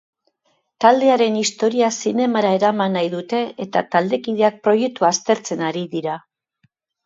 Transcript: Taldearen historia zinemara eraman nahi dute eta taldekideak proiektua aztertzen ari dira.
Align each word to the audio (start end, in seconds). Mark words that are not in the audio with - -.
Taldearen 0.85 1.37
historia 1.41 1.89
zinemara 1.99 2.55
eraman 2.59 2.97
nahi 3.01 3.13
dute 3.13 3.43
eta 3.69 3.87
taldekideak 3.95 4.61
proiektua 4.67 5.15
aztertzen 5.15 5.67
ari 5.71 5.89
dira. 5.97 6.21